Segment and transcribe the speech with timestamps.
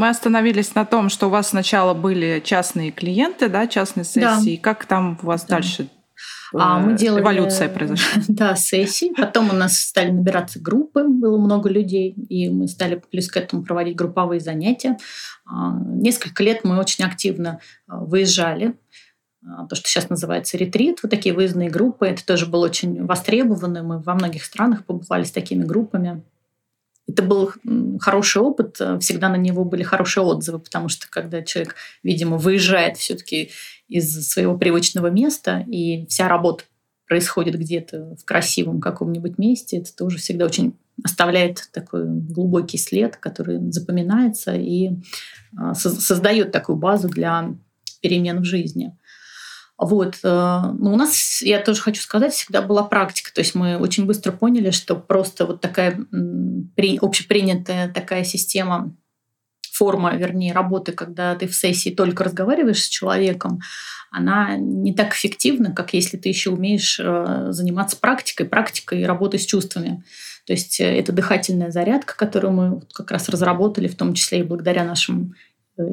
[0.00, 4.56] Мы остановились на том, что у вас сначала были частные клиенты, да, частные сессии.
[4.56, 4.62] Да.
[4.62, 5.56] Как там у вас да.
[5.56, 5.90] дальше
[6.54, 8.22] а мы делали, эволюция произошла.
[8.28, 9.12] Да, сессии.
[9.14, 13.62] Потом у нас стали набираться группы, было много людей, и мы стали плюс к этому
[13.62, 14.96] проводить групповые занятия.
[15.44, 18.74] А, несколько лет мы очень активно а, выезжали
[19.46, 22.06] а, то, что сейчас называется ретрит, вот такие выездные группы.
[22.06, 23.82] Это тоже было очень востребовано.
[23.82, 26.22] Мы во многих странах побывали с такими группами.
[27.10, 27.52] Это был
[28.00, 33.50] хороший опыт, всегда на него были хорошие отзывы, потому что когда человек, видимо, выезжает все-таки
[33.88, 36.64] из своего привычного места, и вся работа
[37.08, 43.72] происходит где-то в красивом каком-нибудь месте, это тоже всегда очень оставляет такой глубокий след, который
[43.72, 44.90] запоминается и
[45.56, 47.54] а, создает такую базу для
[48.00, 48.96] перемен в жизни.
[49.80, 50.18] Вот.
[50.22, 53.32] Э, Но ну, у нас, я тоже хочу сказать, всегда была практика.
[53.32, 55.98] То есть мы очень быстро поняли, что просто вот такая
[57.00, 58.94] общепринятая такая система
[59.72, 63.60] форма, вернее, работы, когда ты в сессии только разговариваешь с человеком,
[64.10, 69.40] она не так эффективна, как если ты еще умеешь э, заниматься практикой, практикой и работой
[69.40, 70.04] с чувствами.
[70.46, 74.42] То есть э, это дыхательная зарядка, которую мы как раз разработали, в том числе и
[74.42, 75.34] благодаря нашим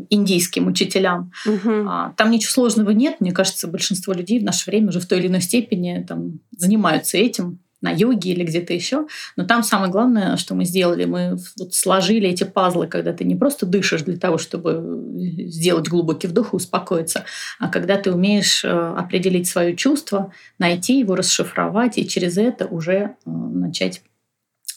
[0.09, 1.31] индийским учителям.
[1.45, 2.13] Угу.
[2.16, 3.19] Там ничего сложного нет.
[3.19, 7.17] Мне кажется, большинство людей в наше время уже в той или иной степени там, занимаются
[7.17, 9.08] этим на йоге или где-то еще.
[9.35, 13.35] Но там самое главное, что мы сделали, мы вот сложили эти пазлы, когда ты не
[13.35, 15.15] просто дышишь для того, чтобы
[15.47, 17.25] сделать глубокий вдох и успокоиться,
[17.59, 22.93] а когда ты умеешь э, определить свое чувство, найти его, расшифровать и через это уже
[22.93, 24.02] э, начать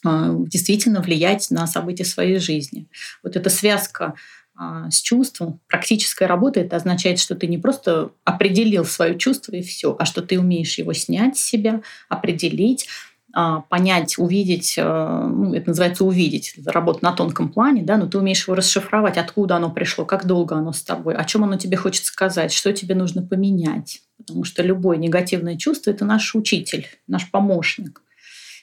[0.05, 2.88] э, действительно влиять на события своей жизни.
[3.22, 4.14] Вот эта связка
[4.62, 5.58] а, с чувством.
[5.69, 10.20] Практическая работа это означает, что ты не просто определил свое чувство и все, а что
[10.20, 11.80] ты умеешь его снять с себя,
[12.11, 12.86] определить,
[13.33, 18.06] а, понять, увидеть, а, ну, это называется увидеть, это работа на тонком плане, да, но
[18.06, 21.56] ты умеешь его расшифровать, откуда оно пришло, как долго оно с тобой, о чем оно
[21.56, 24.03] тебе хочет сказать, что тебе нужно поменять.
[24.19, 28.03] Потому что любое негативное чувство– это наш учитель, наш помощник.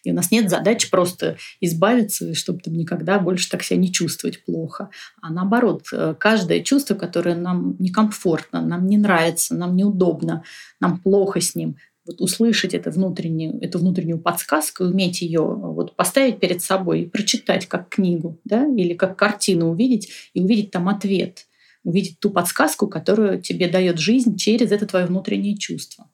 [0.04, 4.44] И у нас нет задачи просто избавиться, чтобы там никогда больше так себя не чувствовать
[4.46, 4.90] плохо.
[5.22, 10.44] А наоборот, э, каждое чувство, которое нам некомфортно, нам не нравится, нам неудобно,
[10.80, 16.40] нам плохо с ним, вот услышать это внутреннюю, эту внутреннюю подсказку уметь ее вот поставить
[16.40, 21.48] перед собой и прочитать как книгу, да, или как картину увидеть и увидеть там ответ,
[21.84, 26.10] увидеть ту подсказку, которую тебе дает жизнь через это твое внутреннее чувство.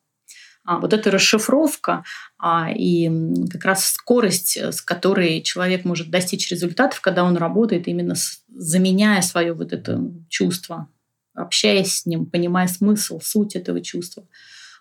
[0.65, 2.03] А вот эта расшифровка
[2.37, 3.11] а, и
[3.51, 8.15] как раз скорость, с которой человек может достичь результатов, когда он работает, именно
[8.47, 10.87] заменяя свое вот это чувство,
[11.33, 14.25] общаясь с ним, понимая смысл, суть этого чувства.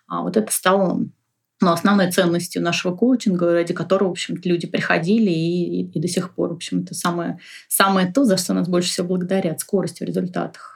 [0.07, 1.05] А вот это стало
[1.63, 6.33] ну, основной ценностью нашего коучинга, ради которого, в общем-то, люди приходили и, и, до сих
[6.33, 10.03] пор, в общем, это самое, самое то, за что нас больше всего благодарят, скорость в
[10.03, 10.72] результатах.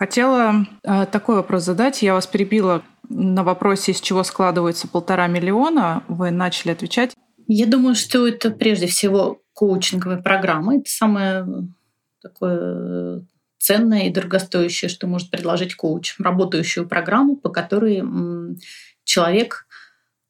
[0.00, 2.00] Хотела э, такой вопрос задать.
[2.00, 6.04] Я вас перебила на вопросе, из чего складывается полтора миллиона.
[6.08, 7.14] Вы начали отвечать.
[7.46, 10.78] Я думаю, что это прежде всего коучинговая программа.
[10.78, 11.46] Это самое
[12.22, 13.26] такое
[13.58, 16.14] ценное и дорогостоящее, что может предложить коуч.
[16.18, 18.02] Работающую программу, по которой
[19.04, 19.66] человек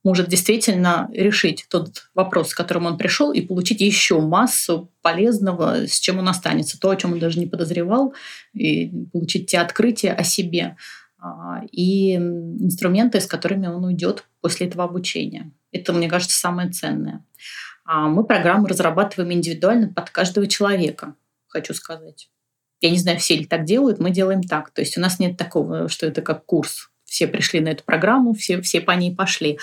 [0.03, 5.99] может действительно решить тот вопрос, с которым он пришел, и получить еще массу полезного, с
[5.99, 8.15] чем он останется, то, о чем он даже не подозревал,
[8.55, 10.77] и получить те открытия о себе
[11.19, 15.53] а, и инструменты, с которыми он уйдет после этого обучения.
[15.71, 17.25] Это, мне кажется, самое ценное.
[17.85, 21.15] А мы программу разрабатываем индивидуально под каждого человека,
[21.47, 22.31] хочу сказать.
[22.81, 24.71] Я не знаю, все ли так делают, мы делаем так.
[24.71, 28.33] То есть у нас нет такого, что это как курс все пришли на эту программу,
[28.33, 29.59] все, все по ней пошли.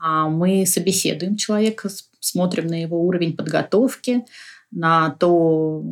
[0.00, 1.88] А мы собеседуем человека,
[2.20, 4.24] смотрим на его уровень подготовки,
[4.72, 5.84] на то,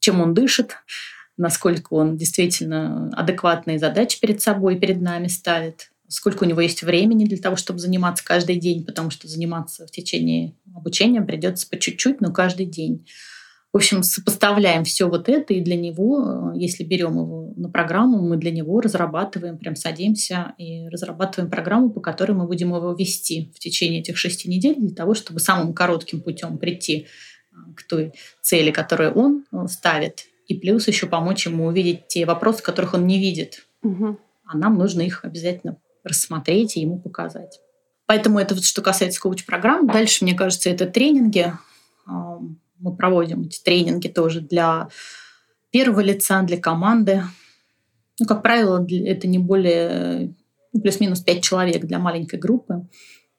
[0.00, 0.76] чем он дышит,
[1.36, 7.26] насколько он действительно адекватные задачи перед собой, перед нами ставит, сколько у него есть времени
[7.26, 12.22] для того, чтобы заниматься каждый день, потому что заниматься в течение обучения придется по чуть-чуть,
[12.22, 13.06] но каждый день.
[13.72, 18.20] В общем, сопоставляем все вот это, и для него, э, если берем его на программу,
[18.22, 23.52] мы для него разрабатываем, прям садимся и разрабатываем программу, по которой мы будем его вести
[23.54, 27.06] в течение этих шести недель для того, чтобы самым коротким путем прийти
[27.52, 32.26] э, к той цели, которую он э, ставит, и плюс еще помочь ему увидеть те
[32.26, 33.66] вопросы, которых он не видит.
[33.82, 34.18] Угу.
[34.46, 37.60] А нам нужно их обязательно рассмотреть и ему показать.
[38.06, 39.86] Поэтому это вот что касается коуч-программ.
[39.86, 41.52] Дальше, мне кажется, это тренинги
[42.84, 44.88] мы проводим эти тренинги тоже для
[45.70, 47.24] первого лица, для команды.
[48.20, 50.34] Ну, как правило, это не более
[50.72, 52.86] ну, плюс-минус 5 человек для маленькой группы.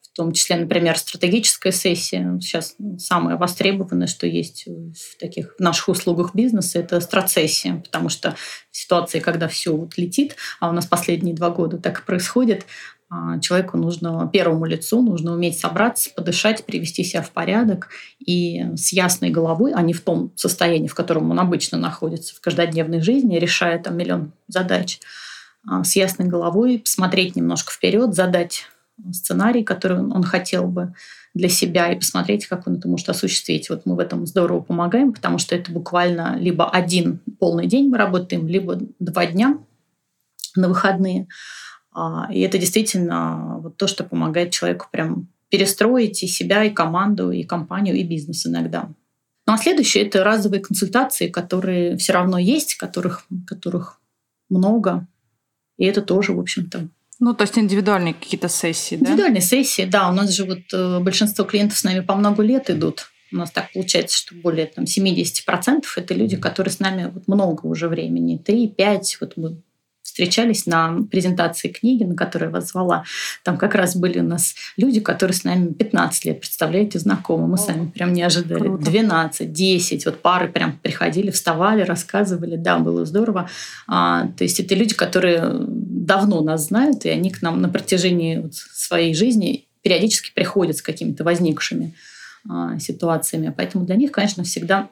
[0.01, 2.39] в том числе, например, стратегическая сессия.
[2.39, 8.35] Сейчас самое востребованное, что есть в таких в наших услугах бизнеса, это страцессия, потому что
[8.71, 12.65] ситуации, когда все вот летит, а у нас последние два года так и происходит,
[13.41, 19.29] человеку нужно, первому лицу нужно уметь собраться, подышать, привести себя в порядок и с ясной
[19.29, 23.79] головой, а не в том состоянии, в котором он обычно находится в каждодневной жизни, решая
[23.79, 24.99] там миллион задач,
[25.67, 28.65] а, с ясной головой посмотреть немножко вперед, задать
[29.11, 30.93] сценарий, который он хотел бы
[31.33, 33.69] для себя и посмотреть, как он это может осуществить.
[33.69, 37.97] Вот мы в этом здорово помогаем, потому что это буквально либо один полный день мы
[37.97, 39.57] работаем, либо два дня
[40.55, 41.27] на выходные.
[41.95, 47.31] А, и это действительно вот то, что помогает человеку прям перестроить и себя, и команду,
[47.31, 48.89] и компанию, и бизнес иногда.
[49.47, 54.01] Ну а следующее— это разовые консультации, которые все равно есть, которых, которых
[54.49, 55.07] много.
[55.77, 59.05] И это тоже, в общем-то, ну, то есть индивидуальные какие-то сессии, да?
[59.05, 60.09] Индивидуальные сессии, да.
[60.09, 63.09] У нас же вот э, большинство клиентов с нами по много лет идут.
[63.31, 67.67] У нас так получается, что более там, 70% это люди, которые с нами вот, много
[67.67, 68.37] уже времени.
[68.37, 69.61] 3-5, вот мы
[70.15, 73.03] встречались на презентации книги, на которую я вас звала.
[73.43, 77.47] Там как раз были у нас люди, которые с нами 15 лет, представляете, знакомы.
[77.47, 78.59] Мы О, сами прям не ожидали.
[78.59, 78.85] Круто.
[78.85, 80.05] 12, 10.
[80.05, 82.55] Вот пары прям приходили, вставали, рассказывали.
[82.55, 83.49] Да, было здорово.
[83.87, 88.37] А, то есть это люди, которые давно нас знают, и они к нам на протяжении
[88.37, 91.93] вот своей жизни периодически приходят с какими-то возникшими
[92.49, 93.53] а, ситуациями.
[93.55, 94.87] Поэтому для них, конечно, всегда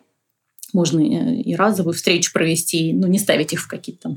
[0.73, 4.15] можно и разовую встречу провести, ну, не ставить их в какие-то а,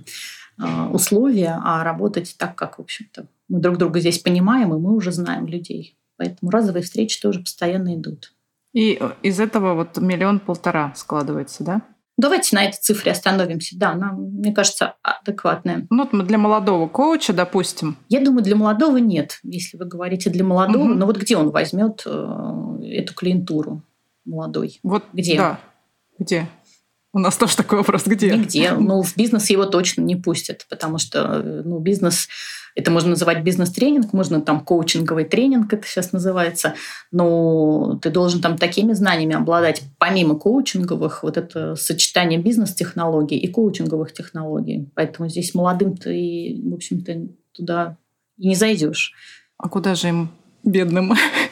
[0.92, 5.12] условия, а работать так, как, в общем-то, мы друг друга здесь понимаем, и мы уже
[5.12, 5.96] знаем людей.
[6.16, 8.32] Поэтому разовые встречи тоже постоянно идут.
[8.72, 11.82] И э, из этого вот миллион-полтора складывается, да?
[12.18, 13.78] Давайте на этой цифре остановимся.
[13.78, 15.86] Да, она, мне кажется, адекватная.
[15.90, 17.96] Ну, вот для молодого коуча, допустим.
[18.08, 19.38] Я думаю, для молодого нет.
[19.42, 20.94] Если вы говорите для молодого, угу.
[20.94, 23.82] но вот где он возьмет э, эту клиентуру
[24.24, 24.80] молодой?
[24.82, 25.36] Вот где?
[25.36, 25.60] Да.
[26.18, 26.48] Где?
[27.16, 28.36] У нас тоже такой вопрос, где?
[28.36, 28.72] Нигде.
[28.78, 32.28] Ну, в бизнес его точно не пустят, потому что ну, бизнес,
[32.74, 36.74] это можно называть бизнес-тренинг, можно там коучинговый тренинг, это сейчас называется,
[37.10, 44.12] но ты должен там такими знаниями обладать, помимо коучинговых, вот это сочетание бизнес-технологий и коучинговых
[44.12, 44.90] технологий.
[44.94, 47.96] Поэтому здесь молодым ты, в общем-то, туда
[48.36, 49.14] и не зайдешь.
[49.56, 50.28] А куда же им
[50.62, 51.14] бедным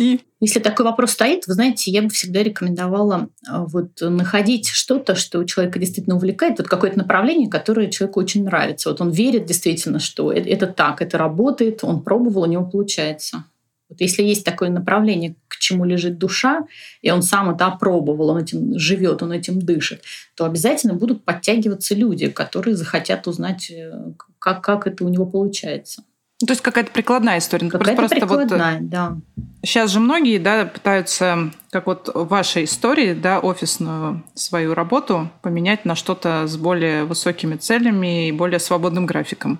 [0.00, 0.20] идти?
[0.40, 5.38] Если такой вопрос стоит, вы знаете, я бы всегда рекомендовала а, вот находить что-то, что
[5.38, 8.88] у человека действительно увлекает, вот какое-то направление, которое человеку очень нравится.
[8.88, 13.44] Вот он верит действительно, что это так, это работает, он пробовал, у него получается.
[13.90, 16.64] Вот если есть такое направление, к чему лежит душа,
[17.02, 20.02] и он сам это опробовал, он этим живет, он этим дышит,
[20.36, 23.92] то обязательно будут подтягиваться люди, которые захотят узнать, э,
[24.38, 26.04] как, как это у него получается.
[26.46, 27.64] То есть какая-то прикладная история.
[27.64, 29.18] Ну, какая-то просто прикладная, вот, да.
[29.62, 35.84] Сейчас же многие да, пытаются, как вот в вашей истории, да, офисную свою работу поменять
[35.84, 39.58] на что-то с более высокими целями и более свободным графиком,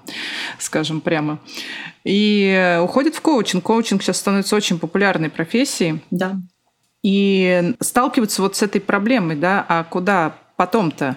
[0.59, 1.39] скажем прямо.
[2.05, 3.63] И уходит в коучинг.
[3.63, 6.01] Коучинг сейчас становится очень популярной профессией.
[6.11, 6.37] Да.
[7.03, 11.17] И сталкиваются вот с этой проблемой, да, а куда потом-то?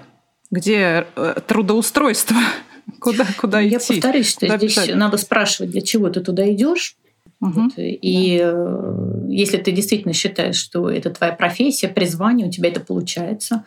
[0.52, 2.38] Где э, трудоустройство?
[3.00, 3.96] Куда, куда Я идти?
[3.96, 4.96] Я повторюсь, что куда здесь бежать?
[4.96, 6.98] надо спрашивать, для чего ты туда идешь.
[7.44, 7.62] Угу.
[7.62, 8.52] Вот, и да.
[8.54, 13.66] Э, если ты действительно считаешь, что это твоя профессия, призвание, у тебя это получается,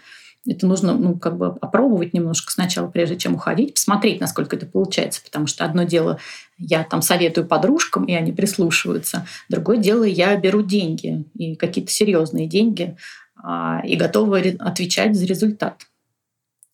[0.49, 5.21] это нужно ну, как бы опробовать немножко сначала, прежде чем уходить, посмотреть, насколько это получается.
[5.23, 6.19] Потому что одно дело,
[6.57, 9.27] я там советую подружкам, и они прислушиваются.
[9.51, 12.97] Другое дело, я беру деньги, и какие-то серьезные деньги,
[13.43, 15.87] а, и готова отвечать за результат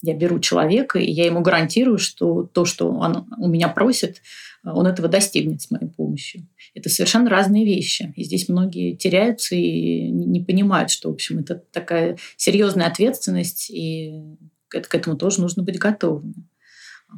[0.02, 4.20] я беру человека, и я ему гарантирую, что то, что он у меня просит,
[4.64, 6.46] он этого достигнет с моей помощью.
[6.74, 8.12] Это совершенно разные вещи.
[8.16, 14.20] И здесь многие теряются и не понимают, что, в общем, это такая серьезная ответственность, и
[14.68, 16.48] к этому тоже нужно быть готовым.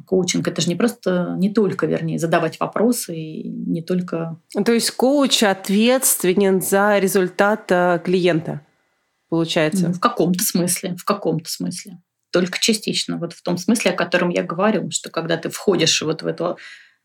[0.05, 4.37] Коучинг это же не просто, не только, вернее, задавать вопросы и не только.
[4.65, 8.59] То есть коуч ответственен за результат э, клиента,
[9.29, 9.93] получается?
[9.93, 11.99] В каком-то смысле, в каком-то смысле
[12.31, 13.17] только частично.
[13.17, 16.57] Вот в том смысле, о котором я говорю, что когда ты входишь вот в эту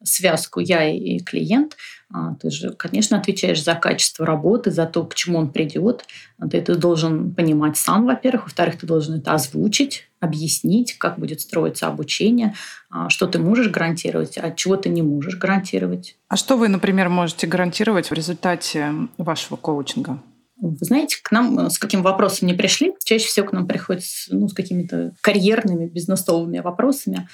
[0.02, 1.76] связку я и клиент,
[2.12, 6.04] а, ты же, конечно, отвечаешь за качество работы, за то, к чему он придет.
[6.50, 8.44] Ты это должен понимать сам, во-первых.
[8.44, 12.54] Во-вторых, ты должен это озвучить, объяснить, как будет строиться обучение,
[12.90, 16.16] а, что ты можешь гарантировать, а чего ты не можешь гарантировать.
[16.28, 20.20] А что вы, например, можете гарантировать в результате вашего коучинга?
[20.60, 22.92] Вы знаете, к нам э, с каким вопросом не пришли.
[23.04, 27.28] Чаще всего к нам приходят ну, с какими-то карьерными, бизнесовыми вопросами.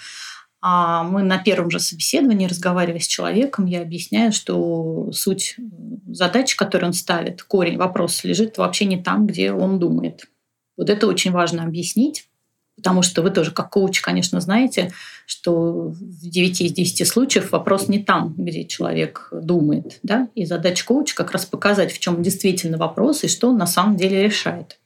[0.61, 5.57] А мы на первом же собеседовании, разговаривая с человеком, я объясняю, что суть
[6.09, 10.27] задачи, которую он ставит, корень вопроса лежит вообще не там, где он думает.
[10.77, 12.29] Вот это очень важно объяснить,
[12.77, 14.93] потому что вы тоже как коуч, конечно, знаете,
[15.27, 19.99] что в 9 из 10 случаев вопрос не там, где человек думает.
[20.03, 20.29] Да?
[20.35, 23.97] И задача коуча как раз показать, в чем действительно вопрос и что он на самом
[23.97, 24.79] деле решает.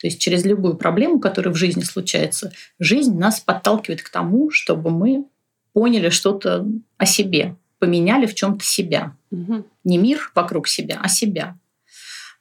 [0.00, 4.90] То есть через любую проблему, которая в жизни случается, жизнь нас подталкивает к тому, чтобы
[4.90, 5.24] мы
[5.72, 9.16] поняли что-то о себе, поменяли в чем-то себя.
[9.30, 9.64] Угу.
[9.84, 11.58] Не мир вокруг себя, а себя.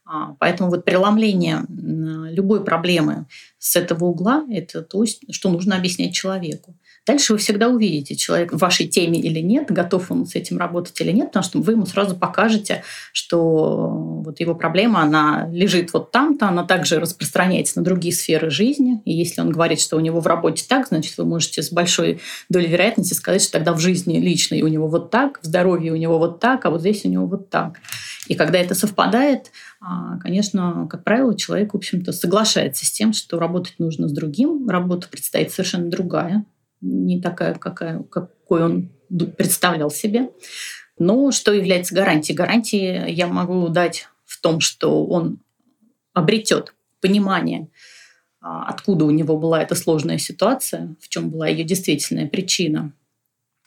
[0.06, 3.26] А, поэтому вот преломление любой проблемы
[3.58, 6.76] с этого угла– это то, что нужно объяснять человеку.
[7.06, 11.00] Дальше вы всегда увидите, человек в вашей теме или нет, готов он с этим работать
[11.02, 13.90] или нет, потому что вы ему сразу покажете, что
[14.24, 19.02] вот его проблема, она лежит вот там-то, она также распространяется на другие сферы жизни.
[19.04, 22.22] И если он говорит, что у него в работе так, значит, вы можете с большой
[22.48, 25.98] долей вероятности сказать, что тогда в жизни личной у него вот так, в здоровье у
[25.98, 27.80] него вот так, а вот здесь у него вот так.
[28.28, 33.38] И когда это совпадает, а, конечно, как правило, человек, в общем-то, соглашается с тем, что
[33.40, 36.46] работать нужно с другим, работа предстоит совершенно другая,
[36.84, 38.90] не такая, какая, какой он
[39.38, 40.30] представлял себе.
[41.00, 42.36] Но что является гарантией?
[42.36, 45.40] Гарантией я могу дать в том, что он
[46.14, 47.70] обретет понимание,
[48.42, 52.94] а, откуда у него была эта сложная ситуация, в чем была ее действительная причина.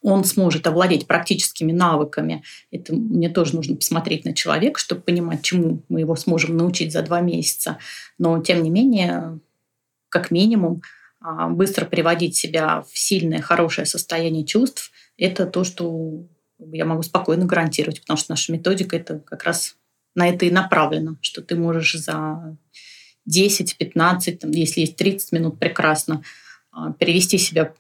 [0.03, 2.45] Он сможет овладеть практическими навыками.
[2.71, 7.03] Это мне тоже нужно посмотреть на человека, чтобы понимать, чему мы его сможем научить за
[7.03, 7.79] два месяца.
[8.19, 9.41] Но, тем не менее,
[10.09, 10.83] как минимум,
[11.51, 16.27] быстро приводить себя в сильное, хорошее состояние чувств, это то, что
[16.59, 19.77] я могу спокойно гарантировать, потому что наша методика это как раз
[20.15, 22.57] на это и направлена, что ты можешь за
[23.29, 26.23] 10-15, если есть 30 минут, прекрасно
[26.71, 27.75] а, перевести себя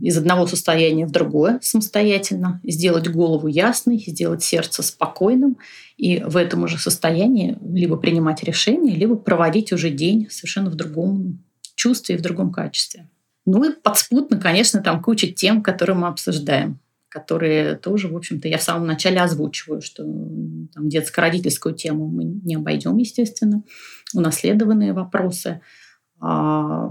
[0.00, 5.56] из одного состояния в другое самостоятельно, сделать голову ясной, сделать сердце спокойным,
[5.96, 11.42] и в этом уже состоянии либо принимать решение, либо проводить уже день совершенно в другом
[11.78, 13.08] чувстве и в другом качестве.
[13.46, 16.80] Ну и подспутно, конечно, там куча тем, которые мы обсуждаем
[17.10, 22.56] которые тоже, в общем-то, я в самом начале озвучиваю, что там, детско-родительскую тему мы не
[22.56, 23.62] обойдем, естественно,
[24.12, 25.62] унаследованные вопросы,
[26.20, 26.90] а,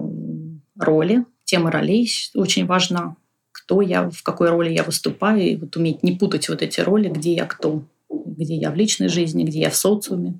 [0.75, 3.15] роли, тема ролей очень важна,
[3.51, 7.09] кто я, в какой роли я выступаю, и вот уметь не путать вот эти роли,
[7.09, 10.39] где я кто, где я в личной жизни, где я в социуме.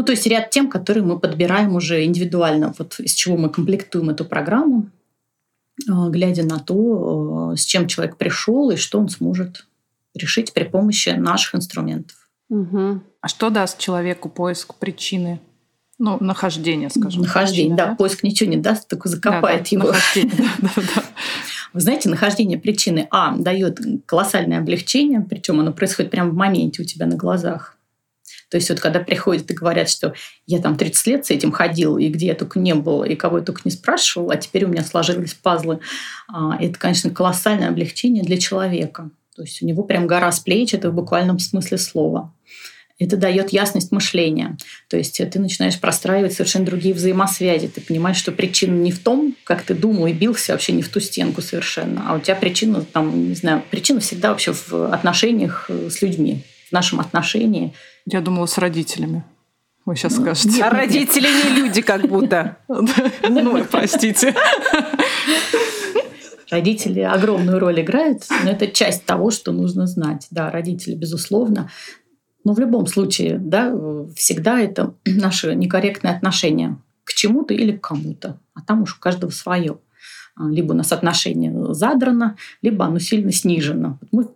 [0.00, 4.08] Ну, то есть ряд тем, которые мы подбираем уже индивидуально, вот из чего мы комплектуем
[4.08, 4.88] эту программу,
[5.86, 9.66] а, глядя на то, а, с чем человек пришел и что он сможет
[10.14, 12.16] решить при помощи наших инструментов.
[12.48, 13.02] Угу.
[13.20, 15.38] А что даст человеку поиск причины?
[15.98, 17.20] Ну, нахождение, скажем.
[17.20, 17.94] Нахождение, причины, да, да.
[17.96, 19.94] Поиск ничего не даст, только закопает да, да, его.
[21.74, 26.86] Вы знаете, нахождение причины А дает колоссальное облегчение, причем оно происходит прямо в моменте у
[26.86, 27.76] тебя на глазах.
[28.50, 30.12] То есть вот когда приходят и говорят, что
[30.46, 33.38] я там 30 лет с этим ходил, и где я только не был, и кого
[33.38, 35.78] я только не спрашивал, а теперь у меня сложились пазлы,
[36.28, 39.10] а, это, конечно, колоссальное облегчение для человека.
[39.36, 42.34] То есть у него прям гора с плеч, это в буквальном смысле слова.
[42.98, 44.58] Это дает ясность мышления.
[44.90, 47.68] То есть ты начинаешь простраивать совершенно другие взаимосвязи.
[47.68, 50.88] Ты понимаешь, что причина не в том, как ты думал и бился вообще не в
[50.90, 55.70] ту стенку совершенно, а у тебя причина, там, не знаю, причина всегда вообще в отношениях
[55.70, 57.74] с людьми, в нашем отношении–
[58.06, 59.24] я думала, с родителями.
[59.86, 60.62] Вы сейчас ну, скажете.
[60.62, 62.58] А родители не люди как будто.
[63.28, 64.34] Ну, простите.
[66.50, 70.26] Родители огромную роль играют, но это часть того, что нужно знать.
[70.30, 71.70] Да, родители, безусловно.
[72.42, 73.72] Но в любом случае, да,
[74.16, 78.40] всегда это наше некорректное отношение к чему-то или к кому-то.
[78.54, 79.78] А там уж у каждого свое.
[80.38, 83.98] Либо у нас отношение задрано, либо оно сильно снижено.
[84.10, 84.28] Мы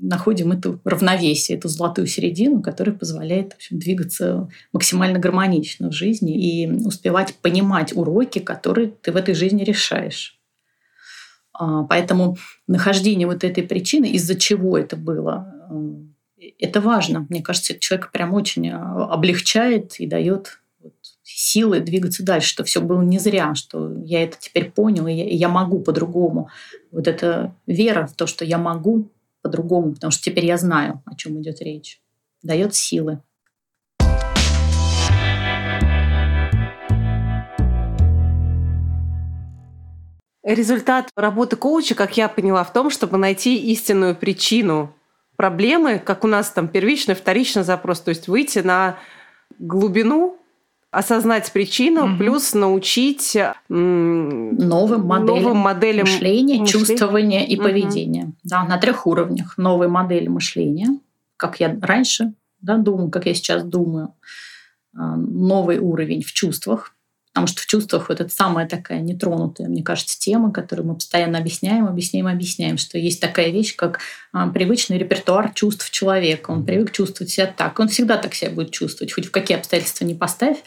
[0.00, 6.34] находим эту равновесие, эту золотую середину, которая позволяет в общем, двигаться максимально гармонично в жизни
[6.38, 10.38] и успевать понимать уроки, которые ты в этой жизни решаешь.
[11.52, 12.36] А, поэтому
[12.66, 15.52] нахождение вот этой причины, из-за чего это было,
[16.38, 17.26] э, это важно.
[17.28, 20.60] Мне кажется, это человек прям очень а, облегчает и дает
[21.22, 25.28] силы двигаться дальше, что все было не зря, что я это теперь понял, и я,
[25.28, 26.48] и я могу по-другому.
[26.90, 29.10] Вот эта вера в то, что я могу,
[29.48, 32.02] по-другому, потому что теперь я знаю, о чем идет речь.
[32.42, 33.22] Дает силы.
[40.44, 44.94] Результат работы коуча, как я поняла, в том, чтобы найти истинную причину
[45.36, 48.98] проблемы, как у нас там первичный, вторичный запрос, то есть выйти на
[49.58, 50.37] глубину
[50.90, 52.18] осознать причину, угу.
[52.18, 53.36] плюс научить
[53.68, 57.64] новым моделям, новым моделям мышления, мышления, чувствования и угу.
[57.64, 58.32] поведения.
[58.42, 59.58] Да, на трех уровнях.
[59.58, 60.98] Новые модели мышления,
[61.36, 64.14] как я раньше да, думаю, как я сейчас думаю.
[64.94, 66.94] А, новый уровень в чувствах,
[67.32, 71.38] потому что в чувствах вот это самая такая нетронутая, мне кажется, тема, которую мы постоянно
[71.38, 74.00] объясняем, объясняем, объясняем, что есть такая вещь, как
[74.32, 76.50] а, привычный репертуар чувств человека.
[76.50, 77.78] Он привык чувствовать себя так.
[77.78, 79.12] Он всегда так себя будет чувствовать.
[79.12, 80.58] Хоть в какие обстоятельства не поставь,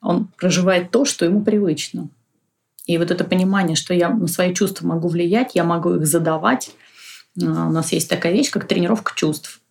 [0.00, 2.08] он проживает то, что ему привычно.
[2.86, 6.72] И вот это понимание, что я на свои чувства могу влиять, я могу их задавать.
[7.40, 9.61] А, у нас есть такая вещь, как тренировка чувств.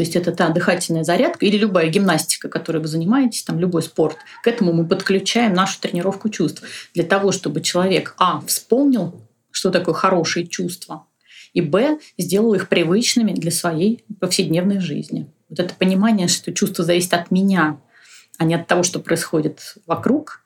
[0.00, 4.16] То есть это та дыхательная зарядка или любая гимнастика, которой вы занимаетесь, там любой спорт.
[4.42, 6.62] К этому мы подключаем нашу тренировку чувств.
[6.94, 11.04] Для того, чтобы человек, а, вспомнил, что такое хорошие чувства,
[11.52, 15.30] и, б, сделал их привычными для своей повседневной жизни.
[15.50, 17.78] Вот это понимание, что чувство зависит от меня,
[18.38, 20.40] а не от того, что происходит вокруг,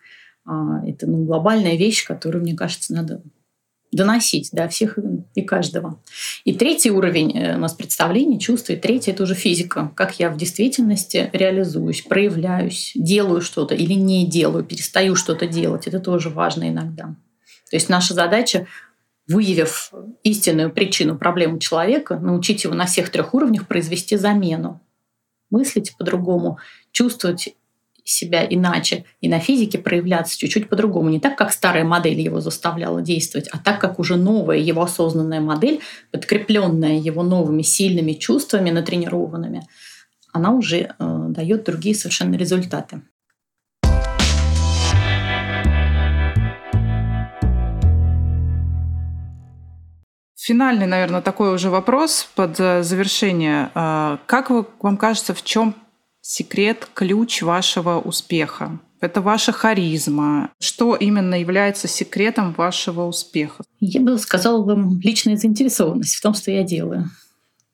[0.45, 3.23] а, это ну, глобальная вещь, которую, мне кажется, надо
[3.95, 4.99] доносить до всех
[5.35, 6.01] и каждого.
[6.45, 9.93] И третий уровень э, у нас представления, чувства, и третий– это уже физика.
[9.95, 15.87] Как я в действительности реализуюсь, проявляюсь, делаю что-то или не делаю, перестаю что-то делать.
[15.87, 17.15] Это тоже важно иногда.
[17.71, 18.67] То есть наша задача
[19.27, 19.91] выявив
[20.23, 24.81] истинную причину проблемы человека, научить его на всех трех уровнях произвести замену.
[25.51, 26.59] Мыслить по-другому,
[26.91, 27.55] чувствовать
[28.05, 31.09] себя иначе и на физике проявляться чуть-чуть по-другому.
[31.09, 35.41] Не так, как старая модель его заставляла действовать, а так, как уже новая его осознанная
[35.41, 35.81] модель,
[36.13, 39.63] подкрепленная его новыми сильными чувствами, натренированными,
[40.33, 43.03] она уже э, дает другие совершенно результаты.
[50.37, 53.71] Финальный, наверное, такой уже вопрос под э, завершение.
[53.75, 55.75] Э, как вы, вам кажется, в чем
[56.25, 58.81] секрет, ключ вашего успеха?
[59.00, 60.50] Это ваша харизма.
[60.59, 63.62] Что именно является секретом вашего успеха?
[63.81, 67.11] Я бы сказала вам личная заинтересованность в том, что я делаю.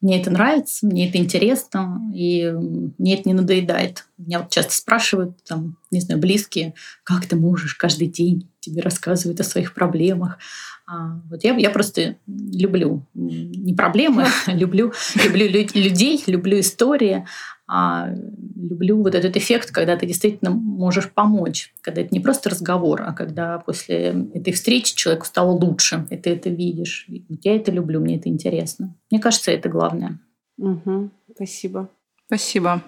[0.01, 2.51] Мне это нравится, мне это интересно, и
[2.99, 4.07] мне это не надоедает.
[4.17, 9.41] Меня вот часто спрашивают, там, не знаю, близкие, как ты можешь каждый день тебе рассказывают
[9.41, 10.39] о своих проблемах.
[10.87, 17.27] А, вот я, я просто люблю не проблемы, люблю, люблю людей, люблю истории.
[17.73, 18.09] А
[18.57, 23.13] люблю вот этот эффект, когда ты действительно можешь помочь, когда это не просто разговор, а
[23.13, 27.07] когда после этой встречи человеку стало лучше, и ты это видишь.
[27.29, 28.97] Я это люблю, мне это интересно.
[29.09, 30.19] Мне кажется, это главное.
[30.59, 31.11] Угу.
[31.37, 31.89] Спасибо.
[32.27, 32.83] Спасибо.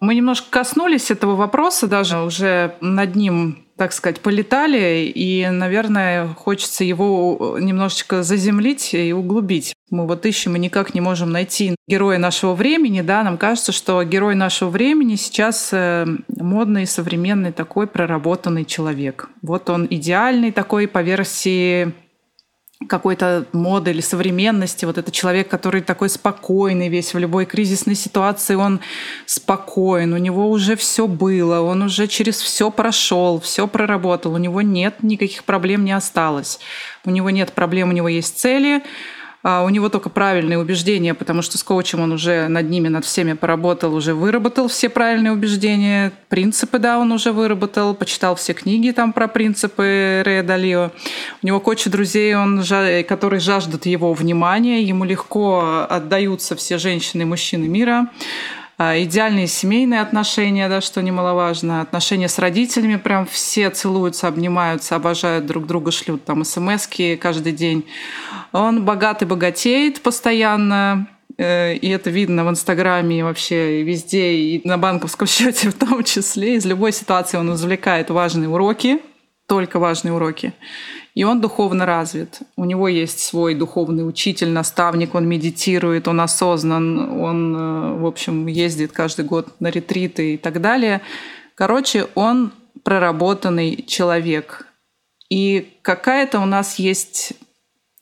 [0.00, 6.84] Мы немножко коснулись этого вопроса, даже уже над ним так сказать, полетали, и, наверное, хочется
[6.84, 9.72] его немножечко заземлить и углубить.
[9.88, 14.04] Мы вот ищем и никак не можем найти героя нашего времени, да, нам кажется, что
[14.04, 19.30] герой нашего времени сейчас э, модный, современный, такой проработанный человек.
[19.40, 21.94] Вот он идеальный такой по версии
[22.86, 24.84] какой-то моды или современности.
[24.84, 28.80] Вот это человек, который такой спокойный весь в любой кризисной ситуации, он
[29.26, 34.62] спокоен, у него уже все было, он уже через все прошел, все проработал, у него
[34.62, 36.58] нет никаких проблем не осталось.
[37.04, 38.82] У него нет проблем, у него есть цели,
[39.42, 43.32] у него только правильные убеждения, потому что с коучем он уже над ними, над всеми
[43.32, 46.12] поработал, уже выработал все правильные убеждения.
[46.28, 50.90] Принципы, да, он уже выработал, почитал все книги там про принципы Рэя Далио.
[51.42, 52.62] У него куча друзей, он,
[53.08, 58.08] которые жаждут его внимания, ему легко отдаются все женщины и мужчины мира.
[58.82, 65.44] А, идеальные семейные отношения, да, что немаловажно, отношения с родителями, прям все целуются, обнимаются, обожают
[65.44, 66.88] друг друга, шлют там смс
[67.20, 67.84] каждый день.
[68.52, 74.78] Он богатый богатеет постоянно, э, и это видно в Инстаграме и вообще везде, и на
[74.78, 76.54] банковском счете в том числе.
[76.54, 79.02] Из любой ситуации он извлекает важные уроки,
[79.46, 80.54] только важные уроки
[81.14, 82.40] и он духовно развит.
[82.56, 88.46] У него есть свой духовный учитель, наставник, он медитирует, он осознан, он, э, в общем,
[88.46, 91.00] ездит каждый год на ретриты и так далее.
[91.54, 94.66] Короче, он проработанный человек.
[95.28, 97.34] И какая-то у нас есть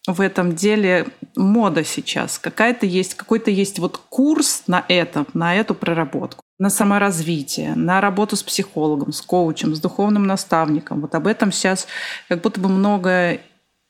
[0.07, 2.39] в этом деле мода сейчас.
[2.39, 8.37] Какая-то есть, какой-то есть вот курс на это, на эту проработку, на саморазвитие, на работу
[8.37, 11.01] с психологом, с коучем, с духовным наставником.
[11.01, 11.87] Вот об этом сейчас
[12.29, 13.41] как будто бы много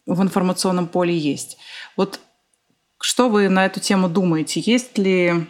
[0.06, 1.58] в информационном поле есть.
[1.96, 2.20] Вот
[3.00, 4.60] что вы на эту тему думаете?
[4.60, 5.46] Есть ли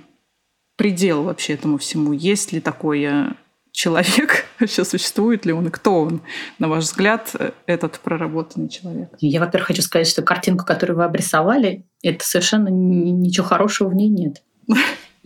[0.76, 2.12] предел вообще этому всему?
[2.12, 3.32] Есть ли такой э,
[3.72, 6.20] человек, Вообще существует ли он и кто он,
[6.58, 7.34] на ваш взгляд,
[7.66, 9.10] этот проработанный человек?
[9.20, 14.08] Я, во-первых, хочу сказать, что картинку, которую вы обрисовали, это совершенно ничего хорошего в ней
[14.08, 14.42] нет.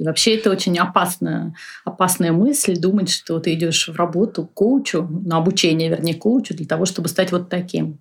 [0.04, 5.38] Вообще это очень опасная, опасная мысль думать, что ты идешь в работу к коучу, на
[5.38, 8.00] обучение, вернее, коучу для того, чтобы стать вот таким.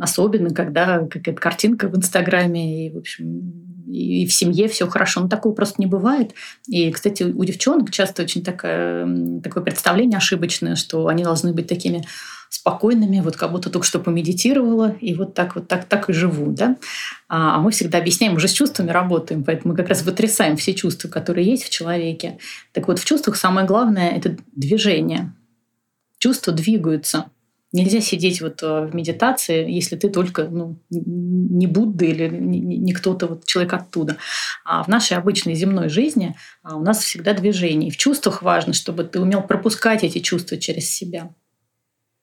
[0.00, 5.20] Особенно, когда какая-то картинка в Инстаграме, и, в общем, и в семье все хорошо.
[5.20, 6.34] Но такого просто не бывает.
[6.66, 12.04] И, кстати, у девчонок часто очень такое, такое представление ошибочное, что они должны быть такими
[12.52, 16.52] спокойными, вот как будто только что помедитировала, и вот так вот так, так и живу.
[16.52, 16.76] Да?
[17.26, 20.74] А, а мы всегда объясняем, уже с чувствами работаем, поэтому мы как раз вытрясаем все
[20.74, 22.38] чувства, которые есть в человеке.
[22.72, 25.34] Так вот, в чувствах самое главное– это движение.
[26.18, 27.30] Чувства двигаются.
[27.72, 33.28] Нельзя сидеть вот э, в медитации, если ты только ну, не Будда или не кто-то,
[33.28, 34.18] вот человек оттуда.
[34.66, 37.88] А в нашей обычной земной жизни а, у нас всегда движение.
[37.88, 41.30] И в чувствах важно, чтобы ты умел пропускать эти чувства через себя.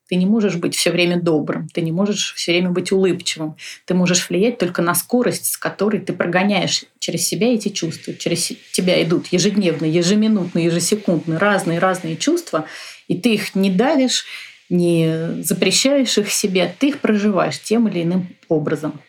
[0.10, 3.56] Ты не можешь быть все время добрым, ты не можешь все время быть улыбчивым.
[3.86, 8.16] Ты можешь влиять только на скорость, с которой ты прогоняешь через себя эти чувства.
[8.16, 12.66] Через тебя идут ежедневно, ежеминутно, ежесекундно разные-разные чувства,
[13.08, 14.26] и ты их не давишь,
[14.70, 19.00] не запрещаешь их себе, ты их проживаешь тем или иным образом.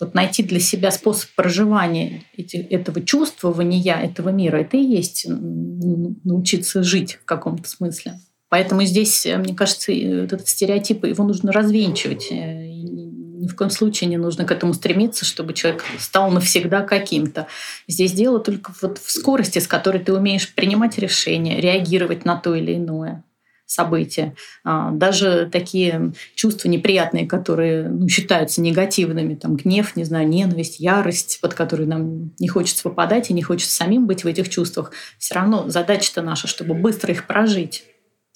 [0.00, 6.82] Вот найти для себя способ проживания эти, этого чувствования, этого мира, это и есть научиться
[6.82, 8.18] жить в каком-то смысле.
[8.52, 12.28] Поэтому здесь, э, мне кажется, этот стереотип, его нужно развенчивать.
[12.30, 17.46] Э, ни в коем случае не нужно к этому стремиться, чтобы человек стал навсегда каким-то.
[17.88, 22.54] Здесь дело только вот в скорости, с которой ты умеешь принимать решения, реагировать на то
[22.54, 23.24] или иное
[23.64, 24.34] события.
[24.64, 31.40] А, даже такие чувства неприятные, которые ну, считаются негативными, там гнев, не знаю, ненависть, ярость,
[31.40, 35.36] под которые нам не хочется попадать и не хочется самим быть в этих чувствах, все
[35.36, 37.84] равно задача-то наша, чтобы быстро их прожить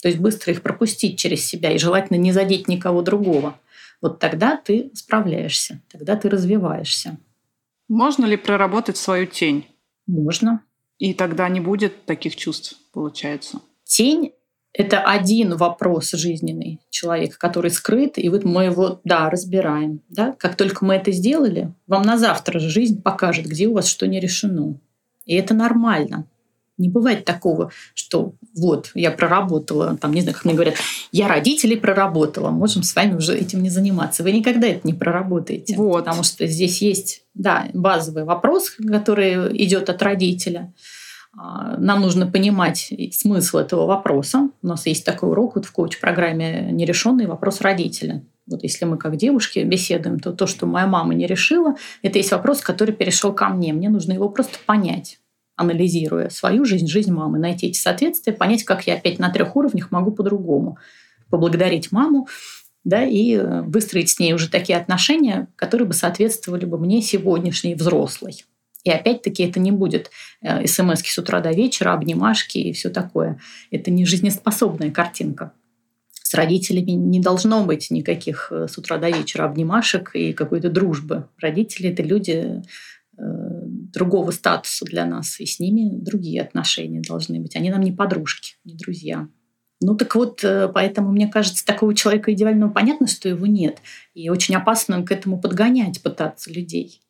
[0.07, 3.59] то есть быстро их пропустить через себя и желательно не задеть никого другого.
[4.01, 7.19] Вот тогда ты справляешься, тогда ты развиваешься.
[7.88, 9.66] Можно ли проработать свою тень?
[10.07, 10.62] Можно.
[11.01, 13.59] И тогда не будет таких чувств, получается.
[13.83, 14.31] Тень—
[14.73, 20.03] это один вопрос жизненный человека, который скрыт, и вот мы его, да, разбираем.
[20.09, 20.37] Да?
[20.38, 24.21] Как только мы это сделали, вам на завтра жизнь покажет, где у вас что не
[24.21, 24.79] решено.
[25.25, 26.29] И это нормально.
[26.79, 30.75] Не бывает такого, что вот, я проработала, там, не знаю, как мне говорят,
[31.11, 34.23] я родителей проработала, можем с вами уже этим не заниматься.
[34.23, 35.75] Вы никогда это не проработаете.
[35.77, 36.05] Вот.
[36.05, 40.75] Потому что здесь есть, да, базовый вопрос, который идет от родителя.
[41.39, 44.51] А, нам нужно понимать смысл этого вопроса.
[44.62, 48.23] У нас есть такой урок вот в коуч-программе «Нерешенный вопрос родителя».
[48.47, 52.31] Вот если мы как девушки беседуем, то то, что моя мама не решила, это есть
[52.31, 53.73] вопрос, который перешел ко мне.
[53.73, 55.19] Мне нужно его просто понять
[55.57, 59.90] анализируя свою жизнь, жизнь мамы, найти эти соответствия, понять, как я опять на трех уровнях
[59.90, 60.79] могу по-другому.
[61.31, 62.29] Поблагодарить маму,
[62.85, 67.75] да, и э, выстроить с ней уже такие отношения, которые бы соответствовали бы мне сегодняшней
[67.75, 68.45] взрослой.
[68.85, 73.40] И опять-таки это не будет э, смс с утра до вечера, обнимашки и все такое.
[73.73, 75.53] Это не жизнеспособная картинка.
[76.12, 81.29] С родителями не должно быть никаких э, с утра до вечера обнимашек и какой-то дружбы.
[81.40, 82.62] Родители– это люди
[83.97, 87.57] другого статуса для нас, и с ними другие отношения должны быть.
[87.57, 89.27] Они нам не подружки, не друзья.
[89.81, 93.79] Ну так вот, э, поэтому, мне кажется, такого человека идеального понятно, что его нет.
[94.13, 97.01] И очень опасно к этому подгонять, пытаться людей.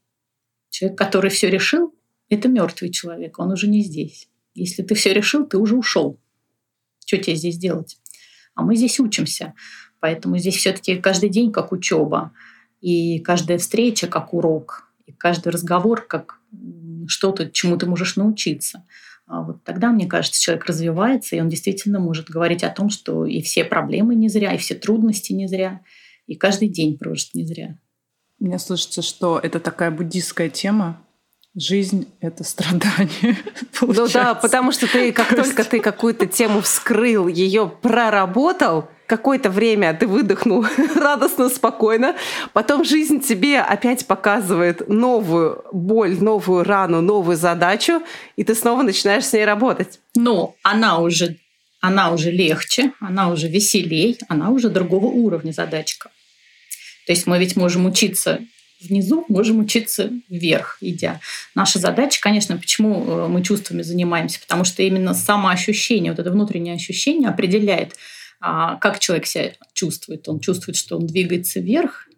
[0.70, 1.92] Человек, который все решил,
[2.29, 4.29] это мертвый человек, он уже не здесь.
[4.55, 6.20] Если ты все решил, ты уже ушел.
[7.05, 7.99] Что тебе здесь делать?
[8.55, 9.55] А мы здесь учимся.
[10.01, 12.33] Поэтому здесь все-таки каждый день как учеба.
[12.81, 14.92] И каждая встреча как урок.
[15.07, 16.40] И каждый разговор как
[17.09, 18.85] что-то, чему ты можешь научиться.
[19.26, 23.26] А вот тогда, мне кажется, человек развивается, и он действительно может говорить о том, что
[23.26, 25.80] и все проблемы не зря, и все трудности не зря,
[26.26, 27.78] и каждый день прожит не зря.
[28.38, 31.02] Мне слышится, что это такая буддистская тема,
[31.56, 33.37] жизнь— это страдание.
[33.80, 39.94] Ну да, потому что ты, как только ты какую-то тему вскрыл, ее проработал, какое-то время
[39.94, 40.64] ты выдохнул
[40.96, 42.16] радостно, спокойно,
[42.52, 48.02] потом жизнь тебе опять показывает новую боль, новую рану, новую задачу,
[48.36, 50.00] и ты снова начинаешь с ней работать.
[50.14, 51.36] Но она уже,
[51.80, 56.10] она уже легче, она уже веселей, она уже другого уровня задачка.
[57.06, 58.40] То есть мы ведь можем учиться
[58.80, 61.20] внизу, можем учиться вверх, идя.
[61.54, 66.74] Наша задача, конечно, почему э, мы чувствами занимаемся, потому что именно самоощущение, вот это внутреннее
[66.74, 67.94] ощущение определяет,
[68.40, 70.29] как человек себя чувствует.
[70.29, 72.09] Он чувствует, что он двигается вверх,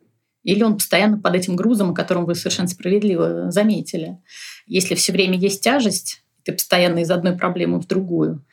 [0.42, 4.18] или он постоянно под этим грузом, о котором вы совершенно справедливо заметили.
[4.66, 8.44] Если все время есть тяжесть, ты постоянно из одной проблемы в другую,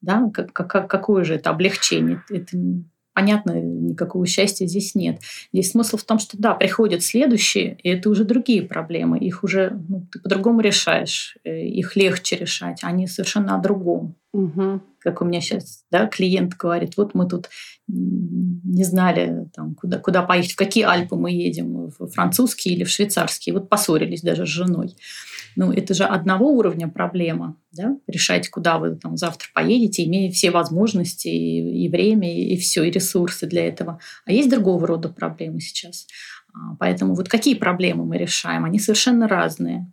[0.00, 0.30] Да?
[0.32, 2.22] Как, как, какое же это облегчение?
[2.30, 2.56] Это
[3.16, 5.20] понятно, никакого счастья здесь нет.
[5.52, 9.18] Здесь смысл в том, что да, приходят следующие, и это уже другие проблемы.
[9.18, 14.16] Их уже ну, ты по-другому решаешь, э, их легче решать, они совершенно о другом.
[14.32, 14.80] Угу.
[15.00, 17.48] Как у меня сейчас да, клиент говорит, вот мы тут
[17.88, 22.90] не знали, там, куда, куда поехать, в какие Альпы мы едем, в французские или в
[22.90, 23.54] швейцарские.
[23.54, 24.96] Вот поссорились даже с женой.
[25.54, 27.96] Ну, это же одного уровня проблема, да?
[28.06, 32.90] решать, куда вы там завтра поедете, имея все возможности и, и время, и, все, и
[32.90, 33.98] ресурсы для этого.
[34.26, 36.06] А есть другого рода проблемы сейчас.
[36.52, 39.90] А, поэтому вот какие проблемы мы решаем, они совершенно разные.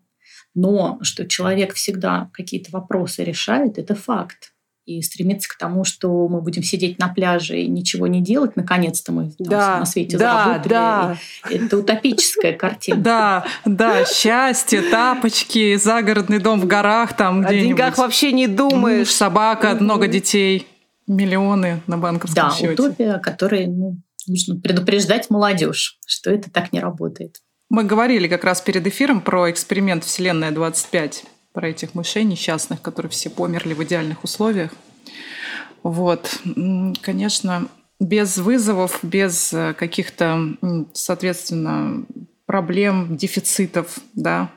[0.55, 4.53] Но что человек всегда какие-то вопросы решает, это факт
[4.85, 9.13] и стремиться к тому, что мы будем сидеть на пляже и ничего не делать, наконец-то
[9.13, 10.69] мы да, на свете да, заработали.
[10.69, 11.17] Да.
[11.49, 12.97] Это утопическая картина.
[12.97, 19.07] Да, да, счастье, тапочки, загородный дом в горах там О деньгах вообще не думаешь.
[19.07, 20.67] Муж, собака, много детей,
[21.07, 22.75] миллионы на банковском да, счете.
[22.75, 27.37] Да, утопия, которой ну, нужно предупреждать молодежь, что это так не работает.
[27.73, 33.09] Мы говорили как раз перед эфиром про эксперимент «Вселенная 25» про этих мышей несчастных, которые
[33.09, 34.69] все померли в идеальных условиях.
[35.81, 36.39] Вот,
[37.01, 37.67] конечно,
[37.99, 40.55] без вызовов, без э, каких-то,
[40.93, 42.05] соответственно,
[42.45, 44.51] проблем, дефицитов, да,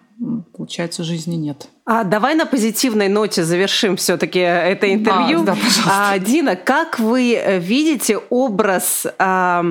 [0.54, 1.68] получается, жизни нет.
[1.86, 5.42] А давай на позитивной ноте завершим все-таки это интервью.
[5.42, 6.10] Да, да, пожалуйста.
[6.10, 9.64] А, Дина, как вы э, видите образ, а,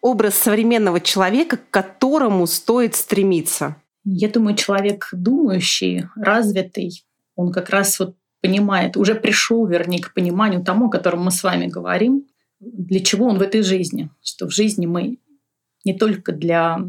[0.00, 3.76] образ современного человека, к которому стоит стремиться?
[4.04, 10.64] Я думаю, человек думающий, развитый, он как раз вот понимает, уже пришел, вернее, к пониманию
[10.64, 12.26] тому, о котором мы с вами говорим,
[12.60, 15.18] для чего он в этой жизни, что в жизни мы
[15.84, 16.80] не только для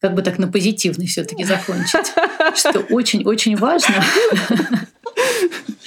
[0.00, 2.12] как бы так на позитивный все-таки закончить,
[2.56, 4.02] что очень-очень важно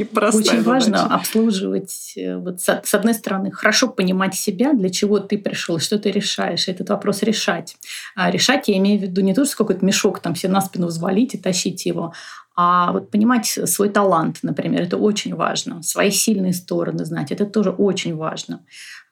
[0.00, 0.68] Непростая Очень задача.
[0.68, 5.78] важно обслуживать, э, вот с, с одной стороны, хорошо понимать себя, для чего ты пришел,
[5.78, 7.76] что ты решаешь, этот вопрос решать.
[8.16, 10.86] А решать я имею в виду не то, что какой-то мешок там все на спину
[10.86, 12.14] взвалить и тащить его,
[12.56, 15.82] а вот понимать свой талант, например, это очень важно.
[15.82, 18.64] Свои сильные стороны знать, это тоже очень важно.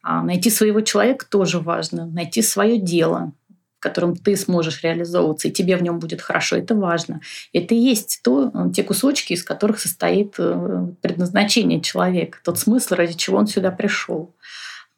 [0.02, 2.06] А найти своего человека тоже важно.
[2.06, 3.32] Найти свое дело,
[3.78, 7.20] в котором ты сможешь реализовываться, и тебе в нем будет хорошо, это важно.
[7.52, 12.96] Это и есть то, э, те кусочки, из которых состоит э, предназначение человека, тот смысл,
[12.96, 14.34] ради чего он сюда пришел.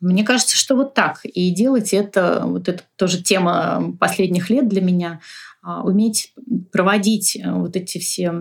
[0.01, 1.21] Мне кажется, что вот так.
[1.25, 5.21] И делать это, вот это тоже тема последних лет для меня,
[5.63, 6.33] уметь
[6.73, 8.33] проводить э, вот эти все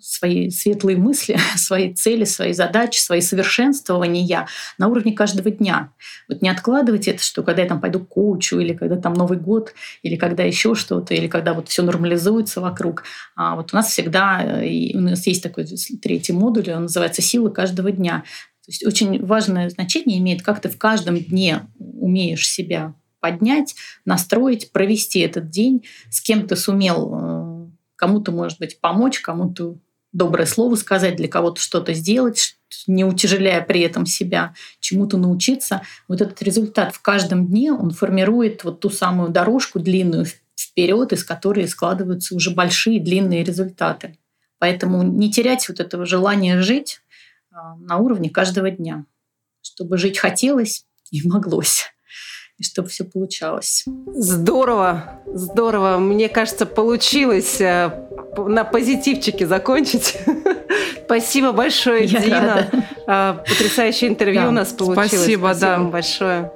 [0.00, 4.46] свои светлые мысли, свои цели, свои задачи, свои совершенствования
[4.78, 5.92] на уровне каждого дня.
[6.28, 9.38] Вот не откладывать это, что когда я там пойду к коучу, или когда там Новый
[9.38, 13.04] год, или когда еще что-то, или когда вот все нормализуется вокруг.
[13.34, 15.66] А вот у нас всегда, э, у нас есть такой
[16.00, 18.24] третий модуль, он называется «Сила каждого дня».
[18.64, 24.70] То есть очень важное значение имеет, как ты в каждом дне умеешь себя поднять, настроить,
[24.70, 29.78] провести этот день, с кем ты сумел э, кому-то, может быть, помочь, кому-то
[30.12, 35.80] доброе слово сказать, для кого-то что-то сделать, не утяжеляя при этом себя, чему-то научиться.
[36.06, 41.24] Вот этот результат в каждом дне, он формирует вот ту самую дорожку длинную вперед, из
[41.24, 44.18] которой складываются уже большие длинные результаты.
[44.58, 47.00] Поэтому не терять вот этого желания жить
[47.50, 49.06] а, на уровне каждого дня,
[49.62, 51.93] чтобы жить хотелось и моглось
[52.58, 53.84] и чтобы все получалось.
[54.14, 55.98] Здорово, здорово.
[55.98, 57.90] Мне кажется, получилось э,
[58.36, 60.18] на позитивчике закончить.
[61.04, 62.40] Спасибо большое, Я Дина.
[62.40, 62.86] Рада.
[63.06, 64.48] Э, потрясающее интервью да.
[64.48, 65.10] у нас получилось.
[65.10, 65.78] Спасибо, Спасибо да.
[65.78, 66.52] большое.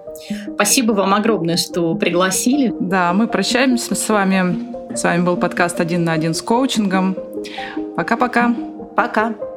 [0.55, 2.73] Спасибо вам огромное, что пригласили.
[2.81, 4.95] Да, мы прощаемся с вами.
[4.95, 7.17] С вами был подкаст «Один на один с коучингом».
[7.97, 8.55] Пока-пока.
[8.97, 9.29] Пока.
[9.29, 9.35] -пока.
[9.35, 9.48] Пока.